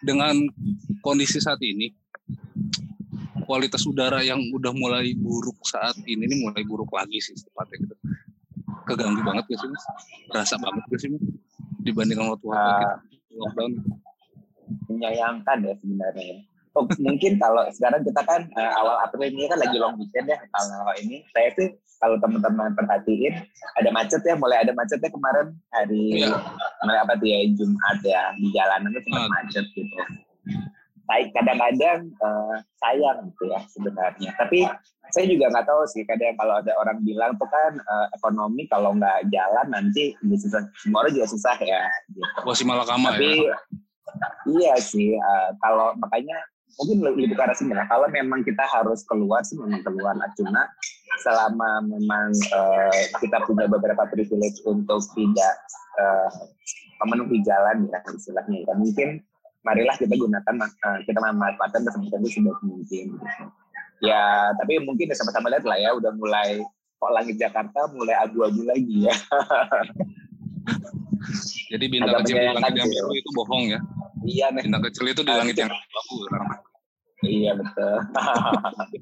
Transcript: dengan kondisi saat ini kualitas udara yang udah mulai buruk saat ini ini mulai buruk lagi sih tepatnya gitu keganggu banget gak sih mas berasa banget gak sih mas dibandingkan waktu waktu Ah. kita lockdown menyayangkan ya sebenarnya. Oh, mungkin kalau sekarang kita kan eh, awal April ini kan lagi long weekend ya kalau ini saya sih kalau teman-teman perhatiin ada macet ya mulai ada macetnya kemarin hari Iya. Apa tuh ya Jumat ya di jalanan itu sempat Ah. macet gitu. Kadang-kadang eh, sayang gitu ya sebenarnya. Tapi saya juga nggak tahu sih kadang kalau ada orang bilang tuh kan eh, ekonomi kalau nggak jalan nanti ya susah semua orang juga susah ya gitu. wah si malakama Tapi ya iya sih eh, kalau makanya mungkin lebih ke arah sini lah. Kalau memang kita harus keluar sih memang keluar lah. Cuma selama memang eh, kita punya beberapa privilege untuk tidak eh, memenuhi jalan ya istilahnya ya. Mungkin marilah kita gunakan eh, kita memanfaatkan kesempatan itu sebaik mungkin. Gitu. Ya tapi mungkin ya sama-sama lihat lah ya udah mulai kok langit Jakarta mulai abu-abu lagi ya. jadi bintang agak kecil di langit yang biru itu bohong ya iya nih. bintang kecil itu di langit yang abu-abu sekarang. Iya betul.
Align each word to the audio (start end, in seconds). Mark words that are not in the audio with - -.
dengan 0.00 0.34
kondisi 1.00 1.38
saat 1.38 1.58
ini 1.60 1.92
kualitas 3.42 3.82
udara 3.84 4.22
yang 4.22 4.38
udah 4.54 4.70
mulai 4.72 5.12
buruk 5.12 5.58
saat 5.66 5.98
ini 6.06 6.24
ini 6.24 6.36
mulai 6.40 6.62
buruk 6.62 6.88
lagi 6.90 7.18
sih 7.18 7.34
tepatnya 7.34 7.82
gitu 7.82 7.94
keganggu 8.82 9.22
banget 9.22 9.44
gak 9.46 9.58
sih 9.58 9.68
mas 9.68 9.84
berasa 10.28 10.54
banget 10.56 10.82
gak 10.88 11.00
sih 11.00 11.08
mas 11.10 11.22
dibandingkan 11.82 12.26
waktu 12.30 12.46
waktu 12.46 12.62
Ah. 12.62 12.96
kita 13.02 13.34
lockdown 13.34 13.72
menyayangkan 14.88 15.58
ya 15.62 15.74
sebenarnya. 15.78 16.46
Oh, 16.72 16.88
mungkin 16.96 17.36
kalau 17.36 17.68
sekarang 17.68 18.00
kita 18.00 18.24
kan 18.24 18.48
eh, 18.48 18.72
awal 18.72 18.96
April 19.04 19.28
ini 19.28 19.44
kan 19.44 19.60
lagi 19.60 19.76
long 19.76 19.92
weekend 20.00 20.24
ya 20.24 20.40
kalau 20.48 20.88
ini 20.96 21.20
saya 21.28 21.52
sih 21.52 21.68
kalau 22.00 22.16
teman-teman 22.16 22.72
perhatiin 22.72 23.36
ada 23.76 23.90
macet 23.92 24.24
ya 24.24 24.32
mulai 24.34 24.64
ada 24.64 24.72
macetnya 24.72 25.12
kemarin 25.12 25.52
hari 25.68 26.24
Iya. 26.24 26.32
Apa 26.88 27.14
tuh 27.14 27.28
ya 27.28 27.38
Jumat 27.54 27.98
ya 28.02 28.22
di 28.34 28.48
jalanan 28.50 28.90
itu 28.90 29.00
sempat 29.06 29.22
Ah. 29.22 29.30
macet 29.38 29.66
gitu. 29.72 29.96
Kadang-kadang 31.12 32.08
eh, 32.08 32.56
sayang 32.80 33.18
gitu 33.28 33.44
ya 33.52 33.60
sebenarnya. 33.68 34.30
Tapi 34.34 34.64
saya 35.12 35.28
juga 35.28 35.52
nggak 35.52 35.66
tahu 35.68 35.82
sih 35.84 36.08
kadang 36.08 36.32
kalau 36.40 36.56
ada 36.56 36.72
orang 36.80 37.04
bilang 37.04 37.36
tuh 37.36 37.44
kan 37.46 37.76
eh, 37.76 38.06
ekonomi 38.16 38.64
kalau 38.64 38.96
nggak 38.96 39.28
jalan 39.28 39.66
nanti 39.68 40.16
ya 40.16 40.36
susah 40.40 40.64
semua 40.80 41.04
orang 41.04 41.12
juga 41.12 41.28
susah 41.28 41.56
ya 41.60 41.84
gitu. 42.08 42.20
wah 42.42 42.54
si 42.56 42.64
malakama 42.64 43.12
Tapi 43.12 43.44
ya 43.44 43.56
iya 44.48 44.74
sih 44.80 45.12
eh, 45.12 45.48
kalau 45.60 45.92
makanya 46.00 46.40
mungkin 46.80 46.98
lebih 47.04 47.36
ke 47.36 47.42
arah 47.42 47.56
sini 47.56 47.72
lah. 47.76 47.86
Kalau 47.88 48.08
memang 48.08 48.40
kita 48.46 48.64
harus 48.64 49.04
keluar 49.04 49.44
sih 49.44 49.58
memang 49.58 49.82
keluar 49.84 50.16
lah. 50.16 50.30
Cuma 50.38 50.68
selama 51.20 51.84
memang 51.84 52.32
eh, 52.32 53.02
kita 53.20 53.44
punya 53.44 53.68
beberapa 53.68 54.08
privilege 54.08 54.62
untuk 54.64 55.04
tidak 55.12 55.54
eh, 56.00 56.30
memenuhi 57.04 57.44
jalan 57.44 57.88
ya 57.90 57.98
istilahnya 58.12 58.64
ya. 58.64 58.74
Mungkin 58.76 59.20
marilah 59.62 59.96
kita 60.00 60.14
gunakan 60.16 60.54
eh, 60.68 60.98
kita 61.04 61.18
memanfaatkan 61.20 61.82
kesempatan 61.84 62.20
itu 62.24 62.30
sebaik 62.40 62.60
mungkin. 62.64 63.06
Gitu. 63.16 63.26
Ya 64.02 64.50
tapi 64.58 64.82
mungkin 64.82 65.12
ya 65.12 65.16
sama-sama 65.16 65.52
lihat 65.52 65.64
lah 65.68 65.78
ya 65.78 65.94
udah 65.94 66.10
mulai 66.16 66.58
kok 67.02 67.12
langit 67.12 67.36
Jakarta 67.38 67.90
mulai 67.90 68.14
abu-abu 68.18 68.62
lagi 68.66 69.10
ya. 69.10 69.14
jadi 71.72 71.84
bintang 71.88 72.12
agak 72.12 72.28
kecil 72.28 72.36
di 72.36 72.50
langit 72.52 72.74
yang 72.76 72.90
biru 72.90 73.12
itu 73.14 73.30
bohong 73.32 73.62
ya 73.70 73.80
iya 74.26 74.46
nih. 74.54 74.62
bintang 74.66 74.84
kecil 74.86 75.04
itu 75.08 75.22
di 75.24 75.32
langit 75.32 75.56
yang 75.58 75.70
abu-abu 75.70 76.14
sekarang. 76.28 76.41
Iya 77.22 77.50
betul. 77.54 77.96